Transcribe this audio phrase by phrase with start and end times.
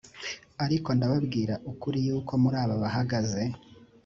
[0.65, 3.43] ariko ndababwira ukuri yuko muri aba bahagaze